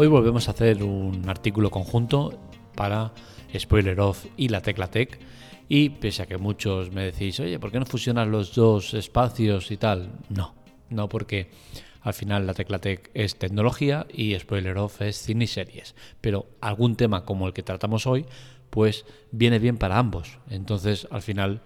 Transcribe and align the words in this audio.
Hoy 0.00 0.06
volvemos 0.06 0.46
a 0.46 0.52
hacer 0.52 0.84
un 0.84 1.28
artículo 1.28 1.72
conjunto 1.72 2.38
para 2.76 3.12
Spoiler 3.58 3.98
Off 3.98 4.26
y 4.36 4.48
la 4.48 4.60
Tecla 4.60 4.92
Tech. 4.92 5.18
Y 5.68 5.88
pese 5.88 6.22
a 6.22 6.26
que 6.26 6.38
muchos 6.38 6.92
me 6.92 7.02
decís, 7.02 7.40
oye, 7.40 7.58
¿por 7.58 7.72
qué 7.72 7.80
no 7.80 7.84
fusionan 7.84 8.30
los 8.30 8.54
dos 8.54 8.94
espacios 8.94 9.72
y 9.72 9.76
tal? 9.76 10.12
No, 10.28 10.54
no 10.88 11.08
porque 11.08 11.50
al 12.02 12.14
final 12.14 12.46
la 12.46 12.54
Tecla 12.54 12.78
Tech 12.78 13.10
es 13.12 13.40
tecnología 13.40 14.06
y 14.14 14.38
Spoiler 14.38 14.78
Off 14.78 15.02
es 15.02 15.16
cine 15.16 15.42
y 15.42 15.48
series. 15.48 15.96
Pero 16.20 16.46
algún 16.60 16.94
tema 16.94 17.24
como 17.24 17.48
el 17.48 17.52
que 17.52 17.64
tratamos 17.64 18.06
hoy, 18.06 18.24
pues 18.70 19.04
viene 19.32 19.58
bien 19.58 19.78
para 19.78 19.98
ambos. 19.98 20.38
Entonces 20.48 21.08
al 21.10 21.22
final 21.22 21.60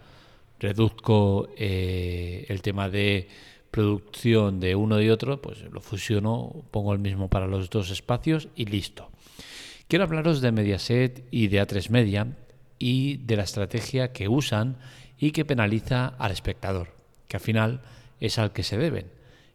reduzco 0.58 1.50
eh, 1.58 2.46
el 2.48 2.62
tema 2.62 2.88
de 2.88 3.28
producción 3.72 4.60
de 4.60 4.76
uno 4.76 5.00
y 5.00 5.08
otro, 5.08 5.40
pues 5.40 5.62
lo 5.72 5.80
fusiono, 5.80 6.62
pongo 6.70 6.92
el 6.92 6.98
mismo 6.98 7.28
para 7.28 7.46
los 7.46 7.70
dos 7.70 7.90
espacios 7.90 8.48
y 8.54 8.66
listo. 8.66 9.10
Quiero 9.88 10.04
hablaros 10.04 10.42
de 10.42 10.52
Mediaset 10.52 11.26
y 11.30 11.48
de 11.48 11.60
A3 11.60 11.88
Media 11.88 12.36
y 12.78 13.16
de 13.16 13.36
la 13.36 13.44
estrategia 13.44 14.12
que 14.12 14.28
usan 14.28 14.76
y 15.18 15.32
que 15.32 15.46
penaliza 15.46 16.08
al 16.18 16.32
espectador, 16.32 16.94
que 17.28 17.38
al 17.38 17.42
final 17.42 17.80
es 18.20 18.38
al 18.38 18.52
que 18.52 18.62
se 18.62 18.76
deben. 18.76 19.10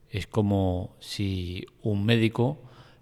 Es 0.09 0.25
como 0.25 0.95
si 0.99 1.67
un 1.83 2.03
médico 2.03 2.57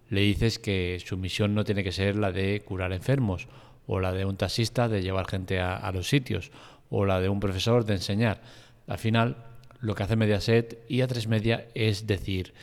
le 0.10 0.22
dices 0.22 0.60
que 0.60 1.02
su 1.04 1.16
misión 1.16 1.56
no 1.56 1.64
tiene 1.64 1.84
que 1.86 1.94
ser 1.94 2.18
la 2.18 2.34
de 2.34 2.62
curar 2.62 2.92
enfermos, 2.92 3.48
o 3.88 4.02
la 4.02 4.12
de 4.12 4.26
un 4.26 4.36
taxista 4.36 4.90
de 4.90 5.02
llevar 5.02 5.28
gente 5.30 5.62
a, 5.62 5.78
a 5.78 5.92
los 5.94 6.10
sitios, 6.10 6.52
o 6.90 7.06
la 7.06 7.22
de 7.22 7.30
un 7.30 7.40
profesor 7.40 7.86
de 7.86 7.94
enseñar. 7.94 8.42
Al 8.88 8.98
final, 8.98 9.55
lo 9.86 9.94
que 9.94 10.02
hace 10.02 10.16
Mediaset 10.16 10.84
y 10.90 10.98
A3 10.98 11.28
Media 11.28 11.68
es 11.76 12.08
decir, 12.08 12.54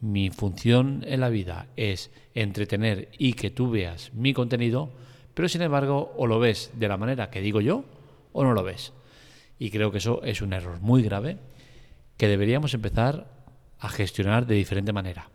mi 0.00 0.30
función 0.30 1.04
en 1.06 1.20
la 1.20 1.28
vida 1.28 1.68
es 1.76 2.10
entretener 2.34 3.10
y 3.16 3.34
que 3.34 3.50
tú 3.50 3.70
veas 3.70 4.12
mi 4.12 4.34
contenido, 4.34 4.90
pero 5.34 5.48
sin 5.48 5.62
embargo 5.62 6.12
o 6.16 6.26
lo 6.26 6.40
ves 6.40 6.72
de 6.74 6.88
la 6.88 6.96
manera 6.96 7.30
que 7.30 7.40
digo 7.40 7.60
yo 7.60 7.84
o 8.32 8.42
no 8.42 8.54
lo 8.54 8.64
ves. 8.64 8.92
Y 9.60 9.70
creo 9.70 9.92
que 9.92 9.98
eso 9.98 10.20
es 10.24 10.42
un 10.42 10.52
error 10.52 10.80
muy 10.80 11.02
grave 11.02 11.38
que 12.16 12.26
deberíamos 12.26 12.74
empezar 12.74 13.30
a 13.78 13.88
gestionar 13.88 14.46
de 14.46 14.56
diferente 14.56 14.92
manera. 14.92 15.30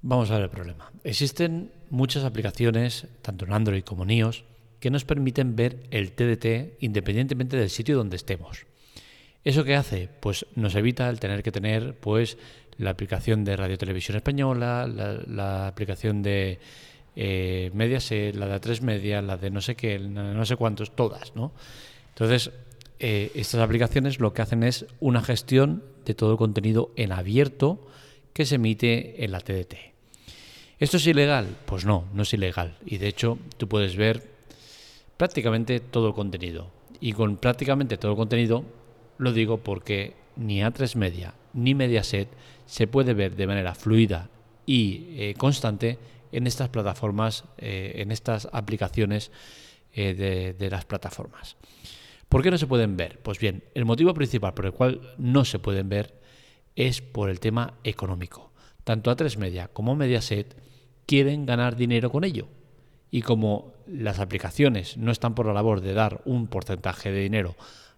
Vamos 0.00 0.30
a 0.30 0.34
ver 0.34 0.44
el 0.44 0.50
problema. 0.50 0.90
Existen 1.02 1.72
muchas 1.90 2.24
aplicaciones, 2.24 3.06
tanto 3.20 3.44
en 3.44 3.52
Android 3.52 3.84
como 3.84 4.04
en 4.04 4.12
iOS, 4.12 4.44
que 4.80 4.90
nos 4.90 5.04
permiten 5.04 5.56
ver 5.56 5.82
el 5.90 6.12
TDT 6.12 6.82
independientemente 6.82 7.58
del 7.58 7.68
sitio 7.68 7.98
donde 7.98 8.16
estemos. 8.16 8.66
¿Eso 9.44 9.62
qué 9.62 9.76
hace? 9.76 10.08
Pues 10.20 10.46
nos 10.54 10.74
evita 10.74 11.08
el 11.10 11.20
tener 11.20 11.42
que 11.42 11.52
tener 11.52 11.94
pues 11.94 12.38
la 12.78 12.90
aplicación 12.90 13.44
de 13.44 13.56
Radio 13.56 13.76
Televisión 13.76 14.16
Española, 14.16 14.86
la, 14.86 15.66
aplicación 15.66 16.22
de 16.22 16.58
eh, 17.14 17.70
Mediaset, 17.74 18.34
la 18.34 18.46
de 18.48 18.60
A3 18.60 18.80
Media, 18.80 19.20
la 19.20 19.36
de 19.36 19.50
no 19.50 19.60
sé 19.60 19.76
qué, 19.76 19.98
no 19.98 20.44
sé 20.46 20.56
cuántos, 20.56 20.96
todas, 20.96 21.36
¿no? 21.36 21.52
Entonces, 22.08 22.52
eh, 22.98 23.32
estas 23.34 23.60
aplicaciones 23.60 24.18
lo 24.18 24.32
que 24.32 24.40
hacen 24.40 24.62
es 24.62 24.86
una 24.98 25.20
gestión 25.20 25.84
de 26.06 26.14
todo 26.14 26.32
el 26.32 26.38
contenido 26.38 26.90
en 26.96 27.12
abierto 27.12 27.86
que 28.32 28.46
se 28.46 28.54
emite 28.54 29.24
en 29.24 29.32
la 29.32 29.40
TDT. 29.40 29.74
¿Esto 30.78 30.96
es 30.96 31.06
ilegal? 31.06 31.56
Pues 31.66 31.84
no, 31.84 32.06
no 32.14 32.22
es 32.22 32.32
ilegal. 32.32 32.78
Y 32.86 32.98
de 32.98 33.08
hecho, 33.08 33.38
tú 33.58 33.68
puedes 33.68 33.96
ver 33.96 34.22
prácticamente 35.16 35.80
todo 35.80 36.08
el 36.08 36.14
contenido. 36.14 36.70
Y 37.00 37.12
con 37.12 37.36
prácticamente 37.36 37.98
todo 37.98 38.12
el 38.12 38.16
contenido 38.16 38.64
lo 39.18 39.32
digo 39.32 39.58
porque 39.58 40.14
ni 40.36 40.60
A3 40.60 40.96
Media 40.96 41.34
ni 41.52 41.74
Mediaset 41.74 42.28
se 42.66 42.86
puede 42.86 43.14
ver 43.14 43.36
de 43.36 43.46
manera 43.46 43.74
fluida 43.74 44.28
y 44.66 45.06
eh, 45.10 45.34
constante 45.36 45.98
en 46.32 46.46
estas 46.46 46.68
plataformas, 46.68 47.44
eh, 47.58 47.92
en 47.96 48.10
estas 48.10 48.48
aplicaciones 48.52 49.30
eh, 49.92 50.54
de, 50.58 50.70
las 50.70 50.84
plataformas. 50.84 51.56
¿Por 52.28 52.42
qué 52.42 52.50
no 52.50 52.58
se 52.58 52.66
pueden 52.66 52.96
ver? 52.96 53.20
Pues 53.20 53.38
bien, 53.38 53.62
el 53.74 53.84
motivo 53.84 54.12
principal 54.14 54.54
por 54.54 54.66
el 54.66 54.72
cual 54.72 55.14
no 55.18 55.44
se 55.44 55.60
pueden 55.60 55.88
ver 55.88 56.20
es 56.74 57.00
por 57.00 57.30
el 57.30 57.38
tema 57.38 57.74
económico. 57.84 58.52
Tanto 58.82 59.14
A3 59.14 59.36
Media 59.38 59.68
como 59.68 59.94
Mediaset 59.94 60.56
quieren 61.06 61.46
ganar 61.46 61.76
dinero 61.76 62.10
con 62.10 62.24
ello. 62.24 62.48
Y 63.10 63.22
como 63.22 63.74
las 63.86 64.18
aplicaciones 64.18 64.96
no 64.96 65.12
están 65.12 65.36
por 65.36 65.46
la 65.46 65.52
labor 65.52 65.80
de 65.80 65.94
dar 65.94 66.22
un 66.24 66.48
porcentaje 66.48 67.12
de 67.12 67.20
dinero 67.20 67.54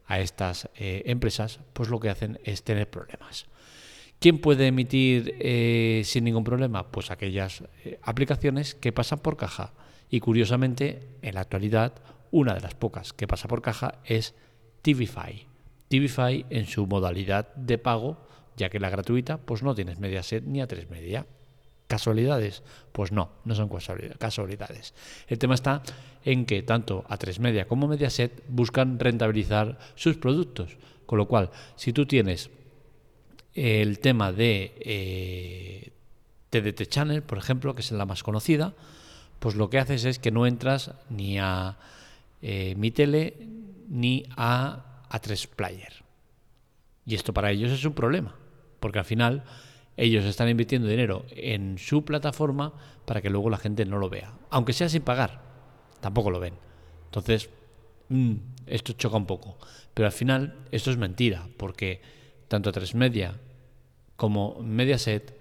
a 0.06 0.20
estas 0.20 0.68
eh, 0.76 1.02
empresas, 1.06 1.60
pues 1.72 1.88
lo 1.88 2.00
que 2.00 2.10
hacen 2.10 2.38
es 2.44 2.62
tener 2.62 2.88
problemas. 2.88 3.46
¿Quién 4.18 4.38
puede 4.38 4.66
emitir 4.66 5.34
eh, 5.40 6.02
sin 6.04 6.24
ningún 6.24 6.44
problema? 6.44 6.90
Pues 6.90 7.10
aquellas 7.10 7.64
eh, 7.84 7.98
aplicaciones 8.02 8.74
que 8.74 8.92
pasan 8.92 9.18
por 9.18 9.36
caja. 9.36 9.74
Y 10.08 10.20
curiosamente, 10.20 11.00
en 11.22 11.34
la 11.34 11.42
actualidad, 11.42 11.94
una 12.30 12.54
de 12.54 12.60
las 12.60 12.74
pocas 12.74 13.12
que 13.12 13.26
pasa 13.26 13.48
por 13.48 13.60
caja 13.60 14.00
es 14.04 14.34
TVFi. 14.82 15.46
TVFi 15.88 16.46
en 16.50 16.66
su 16.66 16.86
modalidad 16.86 17.54
de 17.54 17.78
pago, 17.78 18.26
ya 18.56 18.70
que 18.70 18.80
la 18.80 18.90
gratuita, 18.90 19.38
pues 19.38 19.62
no 19.62 19.74
tienes 19.74 19.98
Mediaset 19.98 20.44
ni 20.44 20.60
a 20.60 20.66
3 20.66 20.88
media. 20.88 21.26
¿Casualidades? 21.86 22.62
Pues 22.92 23.12
no, 23.12 23.30
no 23.44 23.54
son 23.54 23.68
casualidades. 24.18 24.94
El 25.28 25.38
tema 25.38 25.54
está 25.54 25.82
en 26.24 26.44
que 26.44 26.62
tanto 26.62 27.04
A3 27.04 27.38
Media 27.38 27.68
como 27.68 27.86
Mediaset 27.86 28.42
buscan 28.48 28.98
rentabilizar 28.98 29.78
sus 29.94 30.16
productos. 30.16 30.76
Con 31.06 31.18
lo 31.18 31.28
cual, 31.28 31.50
si 31.76 31.92
tú 31.92 32.04
tienes 32.06 32.50
el 33.54 34.00
tema 34.00 34.32
de 34.32 34.74
eh, 34.80 35.92
TDT 36.50 36.88
Channel, 36.88 37.22
por 37.22 37.38
ejemplo, 37.38 37.74
que 37.74 37.82
es 37.82 37.92
la 37.92 38.04
más 38.04 38.24
conocida, 38.24 38.74
pues 39.38 39.54
lo 39.54 39.70
que 39.70 39.78
haces 39.78 40.04
es 40.04 40.18
que 40.18 40.32
no 40.32 40.46
entras 40.46 40.92
ni 41.08 41.38
a 41.38 41.78
eh, 42.42 42.74
Mi 42.76 42.90
Tele 42.90 43.34
ni 43.88 44.24
a 44.36 45.04
A3 45.10 45.48
Player. 45.48 46.04
Y 47.04 47.14
esto 47.14 47.32
para 47.32 47.52
ellos 47.52 47.70
es 47.70 47.84
un 47.84 47.92
problema, 47.92 48.34
porque 48.80 48.98
al 48.98 49.04
final 49.04 49.44
ellos 49.96 50.24
están 50.24 50.48
invirtiendo 50.48 50.88
dinero 50.88 51.24
en 51.30 51.78
su 51.78 52.04
plataforma 52.04 52.74
para 53.04 53.22
que 53.22 53.30
luego 53.30 53.50
la 53.50 53.56
gente 53.56 53.84
no 53.86 53.98
lo 53.98 54.10
vea. 54.10 54.34
Aunque 54.50 54.72
sea 54.72 54.88
sin 54.88 55.02
pagar, 55.02 55.40
tampoco 56.00 56.30
lo 56.30 56.40
ven. 56.40 56.54
Entonces, 57.06 57.48
mm, 58.08 58.34
esto 58.66 58.92
choca 58.92 59.16
un 59.16 59.26
poco. 59.26 59.58
Pero 59.94 60.06
al 60.06 60.12
final, 60.12 60.58
esto 60.70 60.90
es 60.90 60.98
mentira, 60.98 61.48
porque 61.56 62.02
tanto 62.48 62.72
3 62.72 62.94
Media 62.94 63.40
como 64.16 64.60
Mediaset 64.62 65.34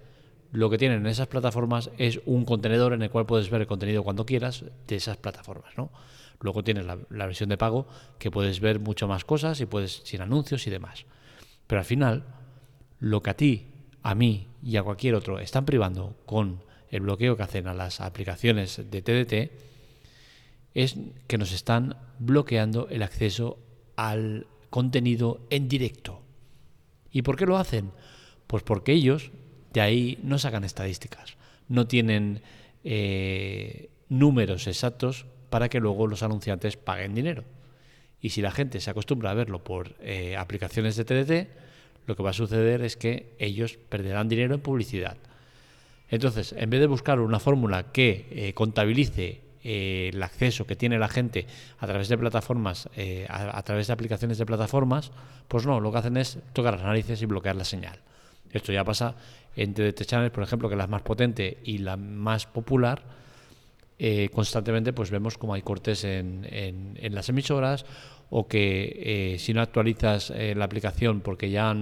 lo 0.52 0.70
que 0.70 0.78
tienen 0.78 1.00
en 1.00 1.06
esas 1.06 1.26
plataformas 1.26 1.90
es 1.98 2.20
un 2.24 2.44
contenedor 2.44 2.94
en 2.94 3.02
el 3.02 3.10
cual 3.10 3.26
puedes 3.26 3.50
ver 3.50 3.60
el 3.60 3.66
contenido 3.66 4.02
cuando 4.04 4.24
quieras 4.24 4.64
de 4.86 4.96
esas 4.96 5.18
plataformas, 5.18 5.76
¿no? 5.76 5.90
Luego 6.40 6.64
tienes 6.64 6.86
la, 6.86 6.98
la, 7.10 7.26
versión 7.26 7.48
de 7.48 7.58
pago 7.58 7.86
que 8.18 8.30
puedes 8.30 8.60
ver 8.60 8.78
mucho 8.78 9.08
más 9.08 9.24
cosas 9.24 9.60
y 9.60 9.66
puedes 9.66 10.02
sin 10.04 10.20
anuncios 10.20 10.66
y 10.66 10.70
demás. 10.70 11.04
Pero 11.66 11.80
al 11.80 11.84
final, 11.84 12.24
lo 13.00 13.22
que 13.22 13.30
a 13.30 13.36
ti 13.36 13.75
a 14.06 14.14
mí 14.14 14.46
y 14.62 14.76
a 14.76 14.84
cualquier 14.84 15.16
otro 15.16 15.40
están 15.40 15.66
privando 15.66 16.16
con 16.26 16.62
el 16.90 17.00
bloqueo 17.00 17.36
que 17.36 17.42
hacen 17.42 17.66
a 17.66 17.74
las 17.74 18.00
aplicaciones 18.00 18.80
de 18.88 19.02
TDT, 19.02 19.50
es 20.74 20.96
que 21.26 21.38
nos 21.38 21.50
están 21.50 21.96
bloqueando 22.20 22.86
el 22.88 23.02
acceso 23.02 23.58
al 23.96 24.46
contenido 24.70 25.40
en 25.50 25.66
directo. 25.66 26.22
¿Y 27.10 27.22
por 27.22 27.36
qué 27.36 27.46
lo 27.46 27.56
hacen? 27.56 27.90
Pues 28.46 28.62
porque 28.62 28.92
ellos 28.92 29.32
de 29.72 29.80
ahí 29.80 30.20
no 30.22 30.38
sacan 30.38 30.62
estadísticas, 30.62 31.36
no 31.66 31.88
tienen 31.88 32.42
eh, 32.84 33.90
números 34.08 34.68
exactos 34.68 35.26
para 35.50 35.68
que 35.68 35.80
luego 35.80 36.06
los 36.06 36.22
anunciantes 36.22 36.76
paguen 36.76 37.16
dinero. 37.16 37.42
Y 38.20 38.30
si 38.30 38.40
la 38.40 38.52
gente 38.52 38.80
se 38.80 38.88
acostumbra 38.88 39.32
a 39.32 39.34
verlo 39.34 39.64
por 39.64 39.96
eh, 39.98 40.36
aplicaciones 40.36 40.94
de 40.94 41.04
TDT, 41.04 41.66
lo 42.06 42.16
que 42.16 42.22
va 42.22 42.30
a 42.30 42.34
suceder 42.34 42.82
es 42.82 42.96
que 42.96 43.34
ellos 43.38 43.78
perderán 43.88 44.28
dinero 44.28 44.54
en 44.54 44.60
publicidad. 44.60 45.16
Entonces, 46.08 46.54
en 46.56 46.70
vez 46.70 46.80
de 46.80 46.86
buscar 46.86 47.20
una 47.20 47.40
fórmula 47.40 47.92
que 47.92 48.28
eh, 48.30 48.54
contabilice 48.54 49.40
eh, 49.64 50.10
el 50.12 50.22
acceso 50.22 50.64
que 50.66 50.76
tiene 50.76 50.98
la 50.98 51.08
gente 51.08 51.46
a 51.80 51.86
través 51.86 52.08
de 52.08 52.16
plataformas, 52.16 52.88
eh, 52.96 53.26
a, 53.28 53.60
través 53.64 53.88
de 53.88 53.92
aplicaciones 53.92 54.38
de 54.38 54.46
plataformas, 54.46 55.10
pues 55.48 55.66
no, 55.66 55.80
lo 55.80 55.90
que 55.90 55.98
hacen 55.98 56.16
es 56.16 56.38
tocar 56.52 56.74
las 56.74 56.84
narices 56.84 57.20
y 57.22 57.26
bloquear 57.26 57.56
la 57.56 57.64
señal. 57.64 57.98
Esto 58.52 58.72
ya 58.72 58.84
pasa 58.84 59.16
entre 59.56 59.92
TDT 59.92 60.06
Channel, 60.06 60.30
por 60.30 60.44
ejemplo, 60.44 60.68
que 60.68 60.76
es 60.76 60.78
la 60.78 60.86
más 60.86 61.02
potente 61.02 61.58
y 61.64 61.78
la 61.78 61.96
más 61.96 62.46
popular, 62.46 63.02
constantemente 64.32 64.92
pues 64.92 65.10
vemos 65.10 65.38
como 65.38 65.54
hay 65.54 65.62
cortes 65.62 66.04
en, 66.04 66.46
en 66.50 67.14
las 67.14 67.28
emisoras 67.30 67.86
o 68.30 68.48
que 68.48 69.34
eh, 69.34 69.38
si 69.38 69.54
no 69.54 69.60
actualizas 69.60 70.30
eh, 70.30 70.54
la 70.56 70.64
aplicación 70.64 71.20
porque 71.20 71.50
ya 71.50 71.74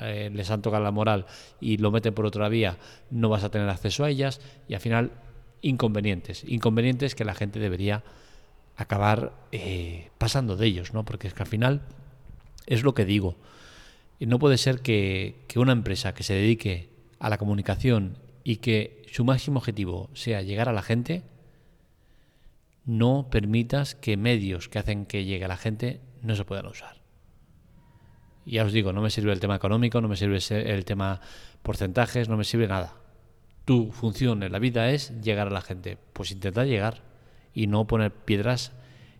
eh, 0.00 0.30
les 0.32 0.50
han 0.50 0.62
tocado 0.62 0.82
la 0.82 0.90
moral 0.90 1.26
y 1.60 1.78
lo 1.78 1.90
meten 1.90 2.14
por 2.14 2.26
otra 2.26 2.48
vía, 2.48 2.76
no 3.10 3.28
vas 3.28 3.44
a 3.44 3.50
tener 3.50 3.68
acceso 3.68 4.04
a 4.04 4.10
ellas 4.10 4.40
y 4.68 4.74
al 4.74 4.80
final 4.80 5.10
inconvenientes, 5.62 6.44
inconvenientes 6.46 7.14
que 7.14 7.24
la 7.24 7.34
gente 7.34 7.58
debería 7.58 8.04
acabar 8.76 9.32
pasando 10.16 10.56
de 10.56 10.66
ellos, 10.66 10.94
¿no? 10.94 11.04
Porque 11.04 11.28
es 11.28 11.34
que 11.34 11.42
al 11.42 11.48
final 11.48 11.82
es 12.66 12.82
lo 12.82 12.94
que 12.94 13.04
digo. 13.04 13.36
No 14.20 14.38
puede 14.38 14.56
ser 14.56 14.80
que, 14.80 15.44
que 15.48 15.58
una 15.58 15.72
empresa 15.72 16.14
que 16.14 16.22
se 16.22 16.32
dedique 16.32 16.88
a 17.18 17.28
la 17.28 17.36
comunicación 17.36 18.16
y 18.42 18.56
que 18.56 19.02
su 19.12 19.22
máximo 19.24 19.58
objetivo 19.58 20.08
sea 20.14 20.40
llegar 20.40 20.70
a 20.70 20.72
la 20.72 20.80
gente, 20.80 21.24
no 22.90 23.28
permitas 23.30 23.94
que 23.94 24.16
medios 24.16 24.68
que 24.68 24.80
hacen 24.80 25.06
que 25.06 25.24
llegue 25.24 25.44
a 25.44 25.48
la 25.48 25.56
gente 25.56 26.00
no 26.22 26.34
se 26.34 26.44
puedan 26.44 26.66
usar. 26.66 26.96
Ya 28.44 28.64
os 28.64 28.72
digo, 28.72 28.92
no 28.92 29.00
me 29.00 29.10
sirve 29.10 29.32
el 29.32 29.38
tema 29.38 29.54
económico, 29.54 30.00
no 30.00 30.08
me 30.08 30.16
sirve 30.16 30.38
el 30.50 30.84
tema 30.84 31.20
porcentajes, 31.62 32.28
no 32.28 32.36
me 32.36 32.42
sirve 32.42 32.66
nada. 32.66 32.94
Tu 33.64 33.92
función 33.92 34.42
en 34.42 34.50
la 34.50 34.58
vida 34.58 34.90
es 34.90 35.22
llegar 35.22 35.46
a 35.46 35.50
la 35.50 35.60
gente. 35.60 35.98
Pues 36.12 36.32
intenta 36.32 36.64
llegar 36.64 37.02
y 37.54 37.68
no 37.68 37.86
poner 37.86 38.10
piedras 38.10 38.72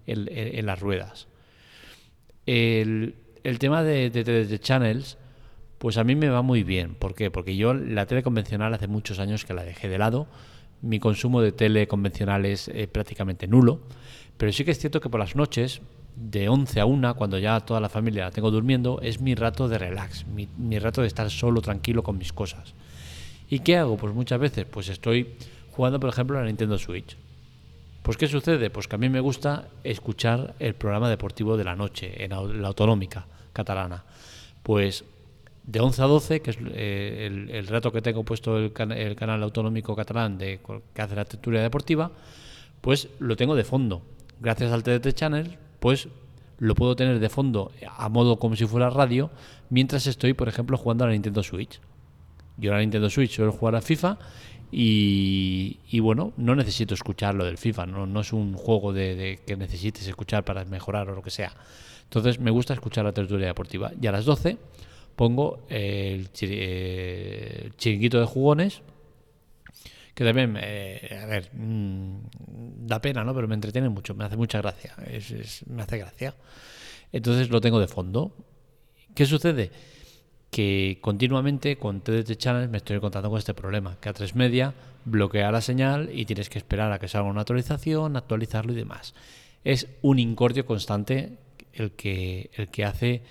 en, 0.05 0.67
las 0.67 0.81
ruedas. 0.81 1.29
El, 2.47 3.15
tema 3.61 3.85
de, 3.85 4.11
de, 4.11 4.59
channels, 4.59 5.17
pues 5.79 5.97
a 5.97 6.03
mí 6.03 6.17
me 6.17 6.29
va 6.29 6.43
muy 6.43 6.65
bien. 6.65 6.97
¿Por 6.97 7.15
qué? 7.15 7.31
Porque 7.31 7.55
yo 7.55 7.73
la 7.73 8.07
tele 8.07 8.25
convencional 8.25 8.75
hace 8.75 8.89
muchos 8.89 9.21
años 9.21 9.45
que 9.45 9.55
la 9.55 9.63
dejé 9.63 9.89
de 9.89 9.99
lado. 9.99 10.27
Mi 10.83 10.99
consumo 10.99 11.43
de 11.43 11.53
tele 11.53 11.87
convencional 11.87 12.47
es 12.47 12.71
prácticamente 12.93 13.47
nulo. 13.47 13.81
Pero 14.37 14.53
sí 14.53 14.65
que 14.65 14.71
es 14.71 14.79
cierto 14.79 15.01
que 15.01 15.11
por 15.11 15.21
las 15.21 15.37
noches, 15.37 15.83
de 16.17 16.49
11 16.49 16.81
a 16.81 16.87
1, 16.87 17.15
cuando 17.17 17.39
ya 17.39 17.61
toda 17.61 17.81
la 17.81 17.89
familia 17.89 18.25
la 18.25 18.31
tengo 18.31 18.51
durmiendo, 18.51 19.01
es 19.03 19.21
mi 19.21 19.35
rato 19.35 19.69
de 19.69 19.79
relax, 19.79 20.27
mi, 20.27 20.49
mi 20.57 20.79
rato 20.79 21.03
de 21.03 21.09
estar 21.09 21.31
solo, 21.31 21.61
tranquilo 21.61 22.03
con 22.03 22.17
mis 22.17 22.33
cosas. 22.33 22.75
¿Y 23.51 23.61
qué 23.61 23.77
hago? 23.77 23.97
Pues 23.97 24.15
muchas 24.15 24.39
veces 24.41 24.65
pues 24.65 24.89
estoy 24.89 25.35
jugando, 25.73 26.01
por 26.01 26.09
ejemplo, 26.09 26.39
a 26.39 26.43
la 26.43 26.47
Nintendo 26.47 26.79
Switch. 26.79 27.17
Pues 28.03 28.17
¿qué 28.17 28.29
sucede? 28.29 28.71
Pues 28.71 28.89
que 28.89 28.97
a 28.97 28.99
mí 28.99 29.09
me 29.09 29.21
gusta 29.21 29.69
escuchar 29.85 30.55
el 30.59 30.75
programa 30.75 31.11
deportivo 31.11 31.57
de 31.57 31.65
la 31.65 31.77
noche 31.77 32.25
en 32.25 32.31
la 32.31 32.69
autonómica 32.69 33.27
catalana. 33.53 34.05
Pues 34.63 35.05
de 35.65 35.81
11 35.81 36.03
a 36.03 36.07
12, 36.07 36.43
que 36.43 36.51
es 36.51 36.59
eh, 36.73 37.49
el, 37.51 37.67
rato 37.67 37.93
que 37.93 38.03
tengo 38.03 38.25
puesto 38.25 38.57
el, 38.57 38.73
el, 38.93 39.17
canal 39.17 39.43
autonómico 39.43 39.95
catalán 39.95 40.39
de 40.39 40.61
que 40.95 41.03
hace 41.03 41.15
la 41.15 41.25
tertulia 41.25 41.61
deportiva, 41.61 42.11
pues 42.81 43.09
lo 43.19 43.37
tengo 43.37 43.55
de 43.55 43.65
fondo. 43.65 44.03
Gracias 44.41 44.73
al 44.73 44.83
TDT 44.83 45.13
Channel, 45.13 45.59
pues 45.81 46.09
lo 46.59 46.75
puedo 46.75 46.95
tener 46.95 47.19
de 47.19 47.29
fondo 47.29 47.73
a 47.97 48.09
modo 48.09 48.39
como 48.39 48.55
si 48.55 48.67
fuera 48.67 48.91
radio, 48.91 49.31
mientras 49.71 50.07
estoy, 50.07 50.35
por 50.35 50.49
ejemplo, 50.49 50.77
jugando 50.77 51.05
a 51.05 51.09
la 51.09 51.15
Nintendo 51.15 51.43
Switch. 51.43 51.81
Yo 52.57 52.71
en 52.71 52.77
la 52.77 52.81
Nintendo 52.81 53.09
Switch 53.09 53.35
suelo 53.35 53.53
jugar 53.53 53.77
a 53.77 53.81
FIFA 53.81 54.19
y, 54.71 55.99
bueno, 56.01 56.33
no 56.37 56.55
necesito 56.55 56.95
escuchar 56.95 57.35
lo 57.35 57.45
del 57.45 57.59
FIFA, 57.59 57.87
no, 57.87 58.07
no 58.07 58.21
es 58.21 58.33
un 58.33 58.55
juego 58.55 58.93
de, 58.93 59.41
que 59.47 59.57
necesites 59.57 60.07
escuchar 60.07 60.45
para 60.45 60.65
mejorar 60.67 61.09
o 61.09 61.15
lo 61.15 61.23
que 61.23 61.31
sea. 61.31 61.53
Entonces 62.05 62.39
me 62.39 62.51
gusta 62.51 62.75
escuchar 62.75 63.05
la 63.05 63.13
tertulia 63.13 63.47
deportiva. 63.47 63.93
Y 64.01 64.07
a 64.07 64.13
las 64.13 64.25
12 64.25 64.59
pongo 65.17 65.67
el, 65.69 66.31
eh, 66.41 67.71
chiringuito 67.77 68.21
de 68.21 68.27
jugones, 68.27 68.83
que 70.15 70.25
también, 70.25 70.57
a 70.57 71.27
ver, 71.27 71.51
mm, 71.55 72.87
da 72.87 73.01
pena, 73.01 73.25
¿no? 73.25 73.35
Pero 73.35 73.49
me 73.49 73.55
entretiene 73.55 73.89
mucho, 73.89 74.15
me 74.15 74.25
hace 74.25 74.37
mucha 74.37 74.59
gracia, 74.59 74.95
me 75.67 75.83
hace 75.83 75.99
gracia. 75.99 76.35
Entonces 77.13 77.49
lo 77.51 77.61
tengo 77.61 77.81
de 77.81 77.89
fondo. 77.89 78.35
¿Qué 79.15 79.27
sucede? 79.27 79.71
que 80.51 80.99
continuamente 81.01 81.79
con 81.79 82.01
TDT 82.01 82.37
Channel 82.37 82.69
me 82.69 82.79
estoy 82.79 82.97
encontrando 82.97 83.31
con 83.31 83.39
este 83.39 83.55
problema, 83.55 83.97
que 84.01 84.09
a 84.09 84.13
3 84.13 84.35
media 84.35 84.75
bloquea 85.05 85.51
la 85.53 85.61
señal 85.61 86.11
y 86.13 86.27
tienes 86.27 86.51
que 86.51 86.59
esperar 86.59 86.93
a 86.93 86.99
que 86.99 87.09
salga 87.09 87.29
una 87.29 87.43
actualización, 87.43 88.17
actualizarlo 88.17 88.73
y 88.73 88.77
demás. 88.77 89.15
Es 89.63 89.87
un 90.03 90.19
incordio 90.19 90.67
constante 90.67 91.39
el 91.73 91.93
que, 91.93 92.51
el 92.55 92.69
que 92.69 92.85
hace 92.85 93.23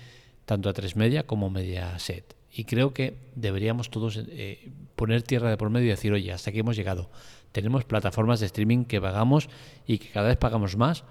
tanto 0.50 0.68
a 0.68 0.72
3 0.72 0.96
media 0.96 1.26
como 1.26 1.48
media 1.48 1.96
set. 1.98 2.34
Y 2.52 2.64
creo 2.64 2.92
que 2.92 3.14
deberíamos 3.36 3.88
todos 3.90 4.18
eh, 4.18 4.68
poner 4.96 5.22
tierra 5.22 5.48
de 5.48 5.56
por 5.56 5.70
medio 5.70 5.86
y 5.86 5.90
decir, 5.90 6.12
oye, 6.12 6.32
hasta 6.32 6.50
aquí 6.50 6.58
hemos 6.58 6.74
llegado. 6.74 7.08
Tenemos 7.52 7.84
plataformas 7.84 8.40
de 8.40 8.46
streaming 8.46 8.84
que 8.84 9.00
pagamos 9.00 9.48
y 9.86 9.98
que 9.98 10.08
cada 10.08 10.26
vez 10.26 10.36
pagamos 10.36 10.76
más 10.76 11.04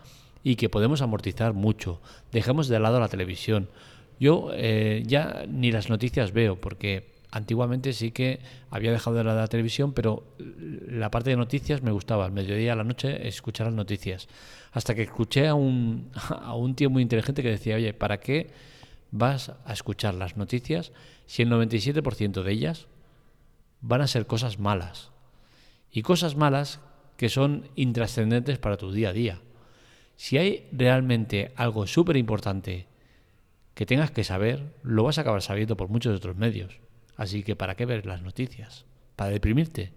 y 0.43 0.57
que 0.57 0.67
podemos 0.67 1.01
amortizar 1.01 1.53
mucho. 1.53 2.01
Dejemos 2.33 2.67
de 2.67 2.79
lado 2.79 2.99
la 2.99 3.07
televisión 3.07 3.69
yo 4.19 4.51
eh, 4.53 5.03
ya 5.05 5.45
ni 5.47 5.71
las 5.71 5.89
noticias 5.89 6.33
veo, 6.33 6.59
porque 6.59 7.07
antiguamente 7.31 7.93
sí 7.93 8.11
que 8.11 8.39
había 8.69 8.91
dejado 8.91 9.15
de 9.15 9.23
la, 9.23 9.47
televisión, 9.47 9.93
pero 9.93 10.23
la 10.37 11.09
parte 11.09 11.29
de 11.29 11.37
noticias 11.37 11.81
me 11.81 11.91
gustaba. 11.91 12.25
Al 12.25 12.33
mediodía, 12.33 12.73
a 12.73 12.75
la 12.75 12.83
noche, 12.83 13.27
escuchar 13.27 13.67
las 13.67 13.75
noticias. 13.75 14.27
Hasta 14.73 14.93
que 14.93 15.03
escuché 15.03 15.47
a 15.47 15.53
un, 15.53 16.11
a 16.29 16.53
un 16.55 16.75
tío 16.75 16.89
muy 16.89 17.01
inteligente 17.01 17.41
que 17.41 17.49
decía, 17.49 17.75
oye, 17.75 17.93
¿para 17.93 18.19
qué 18.19 18.49
vas 19.11 19.53
a 19.65 19.73
escuchar 19.73 20.13
las 20.13 20.37
noticias 20.37 20.91
si 21.25 21.41
el 21.41 21.49
97% 21.49 22.43
de 22.43 22.51
ellas 22.51 22.87
van 23.81 24.01
a 24.01 24.07
ser 24.07 24.27
cosas 24.27 24.59
malas? 24.59 25.11
Y 25.91 26.01
cosas 26.01 26.35
malas 26.35 26.79
que 27.17 27.29
son 27.29 27.67
intrascendentes 27.75 28.59
para 28.59 28.77
tu 28.77 28.91
día 28.91 29.09
a 29.09 29.13
día. 29.13 29.41
Si 30.15 30.37
hay 30.37 30.67
realmente 30.71 31.51
algo 31.55 31.87
súper 31.87 32.17
importante 32.17 32.87
que 33.73 33.85
tengas 33.85 34.11
que 34.11 34.23
saber, 34.23 34.73
lo 34.83 35.03
vas 35.03 35.17
a 35.17 35.21
acabar 35.21 35.41
sabiendo 35.41 35.77
por 35.77 35.89
muchos 35.89 36.15
otros 36.15 36.35
medios. 36.35 36.79
Así 37.15 37.43
que 37.43 37.55
¿para 37.55 37.75
qué 37.75 37.85
ver 37.85 38.05
las 38.05 38.21
noticias? 38.21 38.85
¿Para 39.15 39.31
deprimirte? 39.31 39.93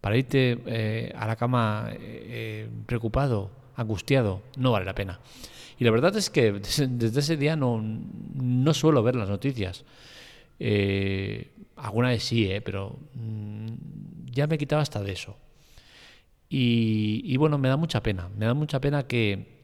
¿Para 0.00 0.16
irte 0.16 0.58
eh, 0.66 1.12
a 1.14 1.26
la 1.26 1.36
cama 1.36 1.90
eh, 1.92 1.98
eh, 2.00 2.68
preocupado, 2.86 3.50
angustiado? 3.76 4.42
No 4.56 4.72
vale 4.72 4.84
la 4.84 4.94
pena. 4.94 5.20
Y 5.78 5.84
la 5.84 5.90
verdad 5.90 6.16
es 6.16 6.30
que 6.30 6.52
desde, 6.52 7.20
ese 7.20 7.36
día 7.36 7.56
no, 7.56 7.82
no, 7.82 8.74
suelo 8.74 9.02
ver 9.02 9.16
las 9.16 9.28
noticias. 9.28 9.84
alguna 11.76 12.08
vez 12.08 12.22
sí, 12.22 12.48
pero 12.64 12.98
mm, 13.14 13.66
ya 14.30 14.46
me 14.46 14.54
he 14.54 14.58
quitado 14.58 14.82
hasta 14.82 15.02
de 15.02 15.12
eso. 15.12 15.36
Y, 16.48 17.22
y 17.24 17.36
bueno, 17.36 17.58
me 17.58 17.68
da 17.68 17.76
mucha 17.76 18.02
pena. 18.02 18.28
Me 18.36 18.46
da 18.46 18.54
mucha 18.54 18.80
pena 18.80 19.06
que 19.06 19.62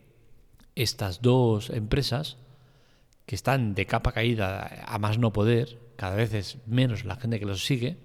estas 0.75 1.23
dos 1.23 1.71
empresas 1.71 2.37
que 3.29 3.35
están 3.35 3.75
de 3.75 3.85
capa 3.85 4.13
caída 4.13 4.85
a 4.87 4.99
más 4.99 5.19
no 5.19 5.35
poder, 5.35 5.79
cada 5.97 6.17
vez 6.17 6.33
es 6.33 6.57
menos 6.67 7.05
la 7.05 7.17
gente 7.17 7.39
que 7.39 7.45
los 7.45 7.67
sigue, 7.67 7.99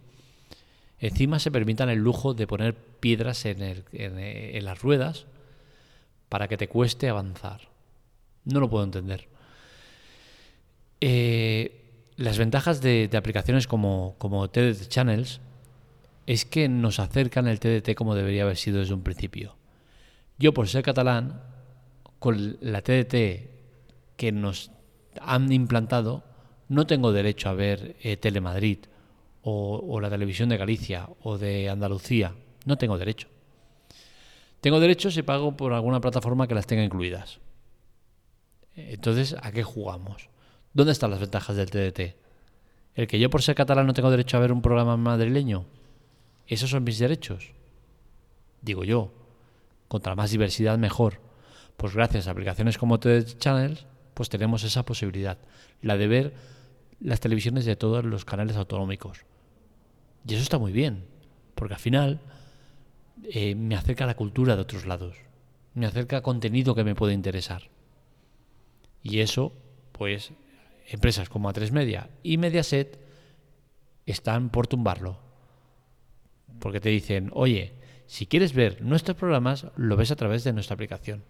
encima 1.00 1.40
se 1.40 1.50
permitan 1.50 1.88
el 1.90 2.00
lujo 2.00 2.34
de 2.34 2.46
poner 2.46 2.76
piedras 2.76 3.46
en, 3.46 4.66
las 4.66 4.82
ruedas 4.82 5.28
para 6.34 6.48
que 6.48 6.58
te 6.58 6.68
cueste 6.68 7.10
avanzar. 7.10 7.70
No 8.44 8.60
lo 8.60 8.68
puedo 8.68 8.84
entender. 8.84 9.28
Eh, 11.00 12.10
las 12.16 12.40
ventajas 12.40 12.82
de, 12.82 13.08
aplicaciones 13.16 13.68
como, 13.68 14.16
como 14.18 14.50
TDT 14.50 14.88
Channels 14.88 15.42
es 16.26 16.46
que 16.46 16.68
nos 16.70 16.98
acercan 16.98 17.48
el 17.48 17.60
TDT 17.60 17.94
como 17.94 18.16
debería 18.16 18.42
haber 18.46 18.58
sido 18.58 18.80
desde 18.80 18.96
un 18.96 19.04
principio. 19.04 19.58
Yo, 20.40 20.56
por 20.56 20.68
ser 20.68 20.82
catalán, 20.82 21.44
con 22.18 22.58
la 22.62 22.82
TDT 22.82 23.14
que 24.18 24.32
nos 24.32 24.72
han 25.22 25.52
implantado, 25.52 26.24
no 26.68 26.88
tengo 26.88 27.12
derecho 27.12 27.50
a 27.50 27.54
ver 27.54 27.96
eh, 28.02 28.18
Telemadrid 28.18 28.80
o, 29.44 30.00
la 30.02 30.10
televisión 30.10 30.50
de 30.50 30.58
Galicia 30.58 31.08
o 31.22 31.38
de 31.38 31.70
Andalucía. 31.70 32.34
No 32.66 32.76
tengo 32.80 32.98
derecho. 32.98 33.28
Tengo 34.64 34.80
derecho 34.80 35.12
si 35.12 35.24
pago 35.24 35.58
por 35.58 35.74
alguna 35.74 36.00
plataforma 36.00 36.48
que 36.48 36.56
las 36.56 36.66
tenga 36.66 36.86
incluidas. 36.86 37.42
Entonces, 38.78 39.36
¿a 39.42 39.52
qué 39.52 39.62
jugamos? 39.62 40.30
¿Dónde 40.72 40.94
están 40.94 41.12
las 41.12 41.20
ventajas 41.20 41.58
del 41.58 41.70
TDT? 41.70 42.16
¿El 42.96 43.08
que 43.08 43.20
yo 43.20 43.30
por 43.30 43.42
ser 43.42 43.56
catalán 43.56 43.88
no 43.88 43.94
tengo 43.94 44.10
derecho 44.10 44.38
a 44.38 44.40
ver 44.40 44.54
un 44.54 44.62
programa 44.62 44.96
madrileño? 44.96 45.66
¿Esos 46.48 46.70
son 46.70 46.86
mis 46.86 46.98
derechos? 46.98 47.52
Digo 48.62 48.86
yo. 48.86 49.12
Contra 49.90 50.16
más 50.16 50.32
diversidad, 50.32 50.78
mejor. 50.78 51.20
Pues 51.76 51.94
gracias 51.94 52.30
a 52.30 52.32
aplicaciones 52.32 52.78
como 52.78 53.02
TDT 53.02 53.38
Channels 53.40 53.86
pues 54.14 54.30
tenemos 54.30 54.64
esa 54.64 54.86
posibilidad, 54.86 55.40
la 55.82 55.98
de 55.98 56.08
ver 56.08 56.34
las 57.02 57.20
televisiones 57.20 57.66
de 57.66 57.76
todos 57.76 58.06
los 58.06 58.24
canales 58.24 58.56
autonómicos. 58.56 59.26
Y 60.26 60.36
eso 60.36 60.44
está 60.44 60.58
muy 60.58 60.72
bien, 60.72 61.04
porque 61.54 61.74
al 61.74 61.82
final 61.82 62.22
eh, 63.24 63.56
me 63.56 63.76
acerca 63.76 64.04
a 64.04 64.08
la 64.08 64.16
cultura 64.16 64.56
de 64.56 64.62
otros 64.62 64.86
lados, 64.86 65.18
me 65.74 65.86
acerca 65.86 66.18
a 66.18 66.22
contenido 66.22 66.76
que 66.76 66.84
me 66.84 66.96
puede 66.96 67.14
interesar. 67.14 67.70
Y 69.02 69.20
eso, 69.20 69.54
pues, 69.92 70.32
empresas 70.88 71.30
como 71.30 71.52
A3 71.52 71.72
Media 71.72 72.10
y 72.24 72.38
Mediaset 72.38 73.00
están 74.06 74.50
por 74.50 74.68
tumbarlo. 74.68 75.20
Porque 76.60 76.80
te 76.80 76.90
dicen, 76.90 77.30
oye, 77.34 77.74
si 78.06 78.26
quieres 78.26 78.54
ver 78.54 78.82
nuestros 78.82 79.18
programas, 79.18 79.68
lo 79.76 79.98
ves 79.98 80.12
a 80.12 80.16
través 80.16 80.44
de 80.44 80.54
nuestra 80.54 80.76
aplicación 80.76 81.24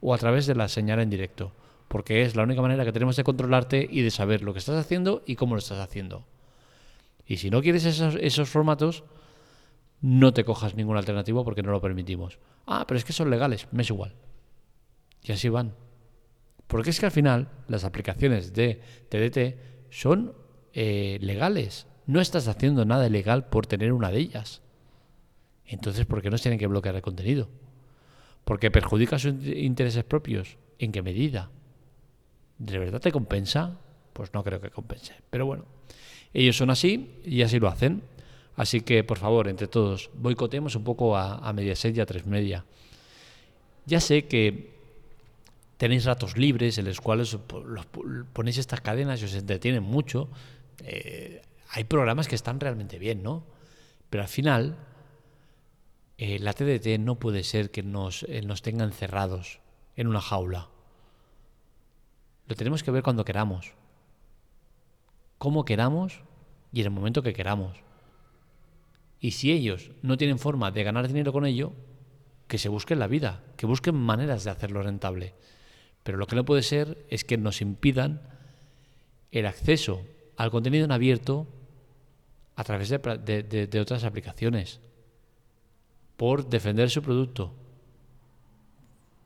o 0.00 0.14
a 0.14 0.18
través 0.18 0.46
de 0.46 0.54
la 0.54 0.68
señal 0.68 1.00
en 1.00 1.10
directo 1.10 1.52
porque 1.88 2.22
es 2.22 2.36
la 2.36 2.42
única 2.42 2.62
manera 2.62 2.84
que 2.84 2.92
tenemos 2.92 3.16
de 3.16 3.24
controlarte 3.24 3.88
y 3.90 4.02
de 4.02 4.10
saber 4.10 4.42
lo 4.42 4.52
que 4.52 4.58
estás 4.58 4.76
haciendo 4.76 5.22
y 5.26 5.36
cómo 5.36 5.54
lo 5.54 5.58
estás 5.58 5.78
haciendo. 5.78 6.24
Y 7.26 7.38
si 7.38 7.50
no 7.50 7.62
quieres 7.62 7.84
esos, 7.84 8.48
formatos, 8.48 9.04
no 10.00 10.32
te 10.32 10.44
cojas 10.44 10.74
ningún 10.74 10.96
alternativo 10.96 11.44
porque 11.44 11.62
no 11.62 11.72
lo 11.72 11.80
permitimos. 11.80 12.38
Ah, 12.66 12.84
pero 12.86 12.98
es 12.98 13.04
que 13.04 13.12
son 13.12 13.30
legales, 13.30 13.66
me 13.72 13.82
es 13.82 13.90
igual. 13.90 14.14
Y 15.22 15.32
así 15.32 15.48
van. 15.48 15.74
Porque 16.66 16.90
es 16.90 17.00
que 17.00 17.06
al 17.06 17.12
final 17.12 17.48
las 17.66 17.84
aplicaciones 17.84 18.52
de 18.52 18.80
TDT 19.08 19.90
son 19.90 20.34
eh, 20.72 21.18
legales. 21.20 21.86
no 22.06 22.20
estás 22.20 22.48
haciendo 22.48 22.84
nada 22.84 23.06
ilegal 23.06 23.48
por 23.48 23.66
tener 23.66 23.92
una 23.92 24.10
de 24.10 24.18
ellas. 24.18 24.62
Entonces, 25.66 26.06
¿por 26.06 26.22
qué 26.22 26.30
nos 26.30 26.40
tienen 26.40 26.58
que 26.58 26.66
bloquear 26.66 26.94
el 26.94 27.02
contenido? 27.02 27.48
¿Porque 28.44 28.70
perjudica 28.70 29.18
sus 29.18 29.34
intereses 29.44 30.04
propios? 30.04 30.56
¿En 30.78 30.92
qué 30.92 31.02
medida? 31.02 31.50
¿De 32.58 32.78
verdad 32.78 33.00
te 33.00 33.12
compensa? 33.12 33.78
Pues 34.14 34.32
no 34.32 34.42
creo 34.42 34.60
que 34.60 34.70
compense. 34.70 35.14
Pero 35.28 35.44
bueno, 35.44 35.66
ellos 36.32 36.56
son 36.56 36.70
así 36.70 37.20
y 37.24 37.42
así 37.42 37.58
lo 37.58 37.68
hacen. 37.68 38.02
Así 38.58 38.82
que, 38.82 39.04
por 39.04 39.16
favor, 39.16 39.48
entre 39.48 39.68
todos, 39.68 40.10
boicotemos 40.14 40.74
un 40.74 40.84
poco 40.84 41.16
a, 41.16 41.38
a 41.38 41.52
Mediaset 41.54 41.96
y 41.96 42.00
a 42.00 42.06
Tres 42.06 42.26
Media. 42.26 42.66
Ya 43.86 44.00
sé 44.00 44.26
que 44.26 44.76
tenéis 45.78 46.04
ratos 46.04 46.36
libres 46.36 46.76
en 46.76 46.84
los 46.84 47.00
cuales 47.00 47.38
ponéis 48.34 48.58
estas 48.58 48.82
cadenas 48.82 49.22
y 49.22 49.24
os 49.24 49.34
entretienen 49.34 49.82
mucho. 49.82 50.28
Eh, 50.84 51.40
hay 51.70 51.84
programas 51.84 52.26
que 52.28 52.34
están 52.34 52.60
realmente 52.60 52.98
bien, 52.98 53.22
¿no? 53.22 53.44
Pero 54.10 54.24
al 54.24 54.28
final, 54.28 54.76
eh, 56.18 56.40
la 56.40 56.52
TDT 56.52 56.98
no 56.98 57.14
puede 57.14 57.44
ser 57.44 57.70
que 57.70 57.84
nos, 57.84 58.24
eh, 58.24 58.42
nos 58.42 58.60
tenga 58.60 58.84
encerrados 58.84 59.60
en 59.94 60.08
una 60.08 60.20
jaula. 60.20 60.68
Lo 62.48 62.56
tenemos 62.56 62.82
que 62.82 62.90
ver 62.90 63.04
cuando 63.04 63.24
queramos. 63.24 63.72
Cómo 65.38 65.64
queramos 65.64 66.22
y 66.72 66.80
en 66.80 66.86
el 66.86 66.92
momento 66.92 67.22
que 67.22 67.32
queramos. 67.32 67.87
Y 69.20 69.32
si 69.32 69.52
ellos 69.52 69.90
no 70.02 70.16
tienen 70.16 70.38
forma 70.38 70.70
de 70.70 70.84
ganar 70.84 71.08
dinero 71.08 71.32
con 71.32 71.44
ello, 71.44 71.72
que 72.46 72.58
se 72.58 72.68
busquen 72.68 72.98
la 72.98 73.06
vida, 73.06 73.42
que 73.56 73.66
busquen 73.66 73.94
maneras 73.94 74.44
de 74.44 74.50
hacerlo 74.50 74.82
rentable. 74.82 75.34
Pero 76.02 76.18
lo 76.18 76.26
que 76.26 76.36
no 76.36 76.44
puede 76.44 76.62
ser 76.62 77.04
es 77.10 77.24
que 77.24 77.36
nos 77.36 77.60
impidan 77.60 78.22
el 79.30 79.46
acceso 79.46 80.02
al 80.36 80.50
contenido 80.50 80.84
en 80.84 80.92
abierto 80.92 81.46
a 82.56 82.64
través 82.64 82.88
de, 82.88 83.80
otras 83.80 84.04
aplicaciones 84.04 84.80
por 86.16 86.48
defender 86.48 86.90
su 86.90 87.02
producto. 87.02 87.52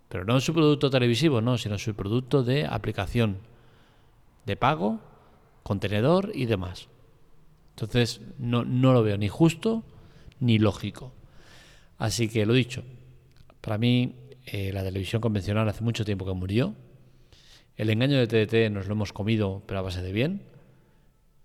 Pero 0.09 0.25
no 0.25 0.41
su 0.41 0.53
producto 0.53 0.91
televisivo, 0.91 1.41
no, 1.41 1.57
sino 1.57 1.79
su 1.79 1.95
producto 1.95 2.43
de 2.43 2.67
aplicación, 2.67 3.39
de 4.45 4.57
pago, 4.57 5.01
contenedor 5.63 6.33
y 6.35 6.47
demás. 6.47 6.89
Entonces, 7.77 8.21
no, 8.39 8.65
no 8.65 8.93
lo 8.93 9.03
veo 9.03 9.17
ni 9.17 9.29
justo 9.29 9.85
ni 10.41 10.59
lógico. 10.59 11.13
Así 11.99 12.29
que 12.29 12.45
lo 12.47 12.53
dicho, 12.53 12.83
para 13.61 13.79
mí 13.79 14.17
eh, 14.45 14.73
la 14.73 14.83
televisión 14.83 15.23
convencional 15.23 15.69
hace 15.69 15.85
mucho 15.85 16.05
tiempo 16.05 16.27
que 16.27 16.33
murió. 16.33 16.75
El 17.77 17.91
engaño 17.91 18.19
de 18.19 18.27
TDT 18.27 18.73
nos 18.73 18.87
lo 18.87 18.95
hemos 18.95 19.13
comido, 19.13 19.63
pero 19.67 19.81
a 19.81 19.83
base 19.83 20.03
de 20.03 20.13
bien. 20.13 20.43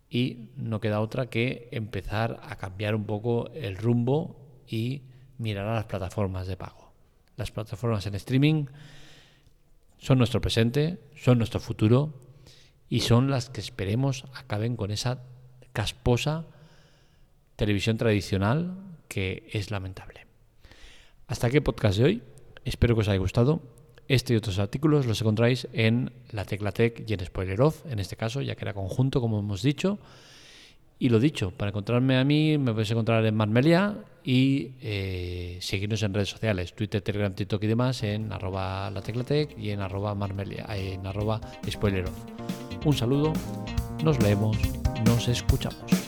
Y 0.09 0.49
no 0.55 0.79
queda 0.79 0.99
otra 0.99 1.29
que 1.29 1.69
empezar 1.71 2.39
a 2.43 2.55
cambiar 2.55 2.95
un 2.95 3.05
poco 3.05 3.49
el 3.53 3.77
rumbo 3.77 4.39
y 4.67 5.03
mirar 5.37 5.67
a 5.67 5.75
las 5.75 5.85
plataformas 5.85 6.47
de 6.47 6.57
pago. 6.57 6.91
Las 7.35 7.51
plataformas 7.51 8.05
en 8.07 8.15
streaming 8.15 8.65
son 9.97 10.17
nuestro 10.17 10.41
presente, 10.41 10.99
son 11.15 11.37
nuestro 11.37 11.59
futuro 11.59 12.13
y 12.89 13.01
son 13.01 13.29
las 13.29 13.49
que 13.49 13.61
esperemos 13.61 14.25
acaben 14.33 14.75
con 14.75 14.91
esa 14.91 15.23
casposa 15.77 16.43
televisión 17.55 17.97
tradicional 17.97 18.73
que 19.07 19.47
es 19.53 19.69
lamentable. 19.69 20.25
Hasta 21.27 21.45
aquí 21.45 21.57
el 21.57 21.63
podcast 21.63 21.99
de 21.99 22.03
hoy. 22.03 22.21
Espero 22.65 22.95
que 22.95 23.01
os 23.01 23.07
haya 23.07 23.19
gustado. 23.19 23.61
Este 24.07 24.33
y 24.33 24.37
otros 24.37 24.57
artículos 24.57 25.05
los 25.05 25.21
encontráis 25.21 25.67
en 25.73 26.11
la 26.31 26.45
Tecla 26.45 26.71
Tech 26.71 27.03
y 27.07 27.13
en 27.13 27.23
Spoiler 27.23 27.61
Off, 27.61 27.85
en 27.85 27.99
este 27.99 28.15
caso, 28.15 28.41
ya 28.41 28.55
que 28.55 28.65
era 28.65 28.73
conjunto, 28.73 29.21
como 29.21 29.37
hemos 29.37 29.61
dicho. 29.61 29.99
Y 30.97 31.09
lo 31.09 31.19
dicho, 31.19 31.51
para 31.51 31.69
encontrarme 31.69 32.17
a 32.17 32.23
mí 32.23 32.57
me 32.57 32.71
podéis 32.71 32.89
encontrar 32.89 33.23
en 33.23 33.35
Marmelia 33.35 33.97
y 34.23 34.71
eh, 34.81 35.59
seguirnos 35.61 36.01
en 36.01 36.11
redes 36.11 36.29
sociales, 36.29 36.73
Twitter, 36.73 37.01
Telegram, 37.03 37.31
TikTok 37.35 37.63
y 37.63 37.67
demás, 37.67 38.01
en 38.01 38.31
arroba 38.33 38.89
la 38.89 39.01
teclatec 39.03 39.55
y 39.59 39.69
en 39.69 39.81
arroba 39.81 40.15
marmelia, 40.15 40.65
en 40.75 41.05
arroba. 41.05 41.39
Un 42.83 42.93
saludo, 42.93 43.33
nos 44.03 44.19
leemos, 44.23 44.57
nos 45.05 45.27
escuchamos. 45.27 46.06